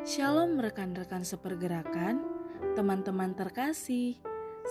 [0.00, 2.24] Shalom rekan-rekan sepergerakan,
[2.72, 4.16] teman-teman terkasih.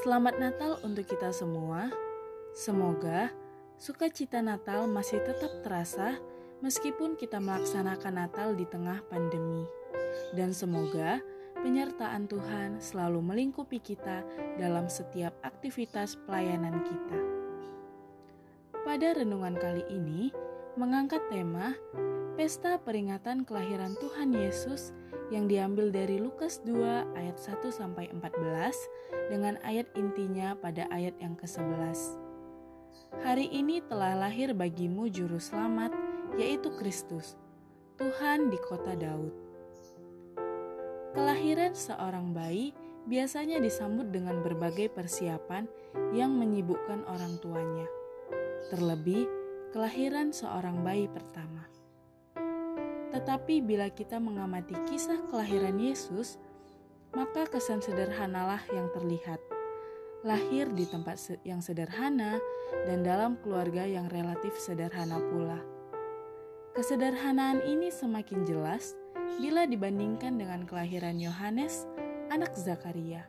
[0.01, 1.93] Selamat Natal untuk kita semua.
[2.57, 3.29] Semoga
[3.77, 6.17] sukacita Natal masih tetap terasa
[6.65, 9.70] meskipun kita melaksanakan Natal di tengah pandemi.
[10.34, 11.21] Dan semoga
[11.61, 14.25] penyertaan Tuhan selalu melingkupi kita
[14.57, 17.20] dalam setiap aktivitas pelayanan kita.
[18.82, 20.34] Pada renungan kali ini,
[20.80, 21.75] mengangkat tema
[22.39, 24.96] Pesta Peringatan Kelahiran Tuhan Yesus
[25.28, 31.36] yang diambil dari Lukas 2 ayat 1 sampai 14 dengan ayat intinya pada ayat yang
[31.36, 32.16] ke-11.
[33.28, 35.92] Hari ini telah lahir bagimu juru selamat
[36.40, 37.36] yaitu Kristus,
[38.00, 39.36] Tuhan di kota Daud.
[41.12, 42.72] Kelahiran seorang bayi
[43.04, 45.68] biasanya disambut dengan berbagai persiapan
[46.16, 47.84] yang menyibukkan orang tuanya.
[48.72, 51.70] Terlebih kelahiran seorang bayi pertama.
[53.09, 56.38] Tetapi bila kita mengamati kisah kelahiran Yesus,
[57.14, 59.42] maka kesan sederhanalah yang terlihat.
[60.22, 61.16] Lahir di tempat
[61.47, 62.38] yang sederhana
[62.86, 65.58] dan dalam keluarga yang relatif sederhana pula.
[66.75, 68.94] Kesederhanaan ini semakin jelas
[69.40, 71.88] bila dibandingkan dengan kelahiran Yohanes,
[72.30, 73.25] anak Zakaria.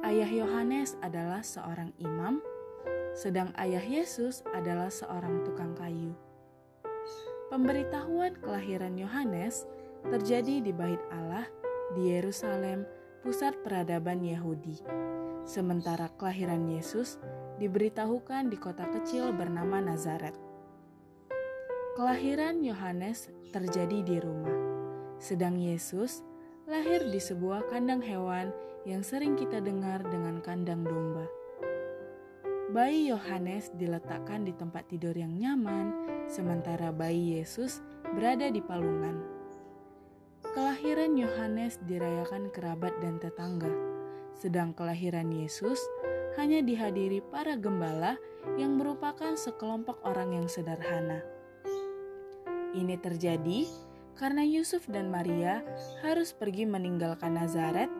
[0.00, 2.40] Ayah Yohanes adalah seorang imam,
[3.20, 6.16] sedang ayah Yesus adalah seorang tukang kayu.
[7.52, 9.68] Pemberitahuan kelahiran Yohanes
[10.08, 11.44] terjadi di Bait Allah
[11.92, 12.88] di Yerusalem,
[13.20, 14.80] pusat peradaban Yahudi.
[15.44, 17.20] Sementara kelahiran Yesus
[17.60, 20.32] diberitahukan di kota kecil bernama Nazaret.
[22.00, 24.56] Kelahiran Yohanes terjadi di rumah,
[25.20, 26.24] sedang Yesus
[26.64, 28.48] lahir di sebuah kandang hewan
[28.88, 31.39] yang sering kita dengar dengan kandang domba.
[32.70, 35.90] Bayi Yohanes diletakkan di tempat tidur yang nyaman,
[36.30, 37.82] sementara bayi Yesus
[38.14, 39.18] berada di palungan.
[40.54, 43.74] Kelahiran Yohanes dirayakan kerabat dan tetangga,
[44.38, 45.82] sedang kelahiran Yesus
[46.38, 48.14] hanya dihadiri para gembala
[48.54, 51.26] yang merupakan sekelompok orang yang sederhana.
[52.70, 53.66] Ini terjadi
[54.14, 55.66] karena Yusuf dan Maria
[56.06, 57.90] harus pergi meninggalkan Nazaret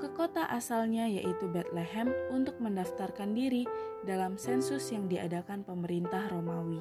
[0.00, 3.68] ke kota asalnya yaitu Bethlehem untuk mendaftarkan diri
[4.08, 6.80] dalam sensus yang diadakan pemerintah Romawi.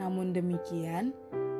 [0.00, 1.12] Namun demikian,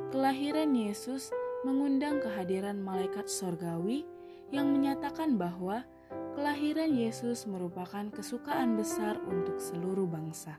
[0.09, 1.29] kelahiran Yesus
[1.69, 4.09] mengundang kehadiran malaikat sorgawi
[4.49, 5.85] yang menyatakan bahwa
[6.33, 10.57] kelahiran Yesus merupakan kesukaan besar untuk seluruh bangsa.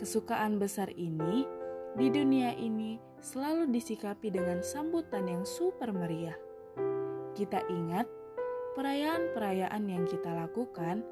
[0.00, 1.44] Kesukaan besar ini
[1.92, 6.38] di dunia ini selalu disikapi dengan sambutan yang super meriah.
[7.36, 8.21] Kita ingat
[8.72, 11.04] perayaan-perayaan yang kita lakukan,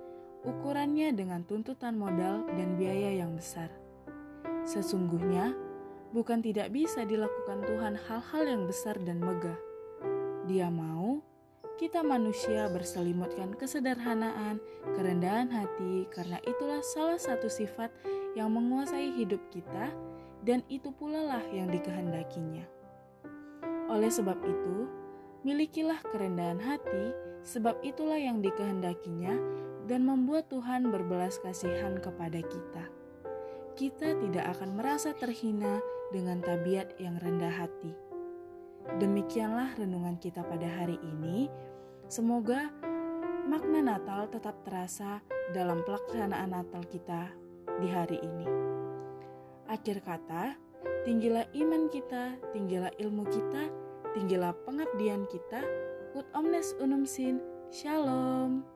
[0.45, 3.69] ukurannya dengan tuntutan modal dan biaya yang besar.
[4.65, 5.53] Sesungguhnya,
[6.13, 9.59] bukan tidak bisa dilakukan Tuhan hal-hal yang besar dan megah.
[10.49, 11.23] Dia mau
[11.81, 14.61] kita manusia berselimutkan kesederhanaan,
[14.93, 17.89] kerendahan hati, karena itulah salah satu sifat
[18.37, 19.89] yang menguasai hidup kita,
[20.45, 22.69] dan itu pula lah yang dikehendakinya.
[23.89, 25.00] Oleh sebab itu,
[25.43, 27.15] milikilah kerendahan hati,
[27.45, 29.33] sebab itulah yang dikehendakinya
[29.89, 32.85] dan membuat Tuhan berbelas kasihan kepada kita.
[33.75, 35.81] Kita tidak akan merasa terhina
[36.13, 37.93] dengan tabiat yang rendah hati.
[39.01, 41.49] Demikianlah renungan kita pada hari ini.
[42.11, 42.69] Semoga
[43.49, 45.23] makna Natal tetap terasa
[45.57, 47.33] dalam pelaksanaan Natal kita
[47.81, 48.47] di hari ini.
[49.71, 50.59] Akhir kata,
[51.07, 53.71] tinggilah iman kita, tinggilah ilmu kita,
[54.15, 55.63] tinggilah pengabdian kita,
[56.19, 57.39] ut omnes unum sin,
[57.71, 58.67] shalom.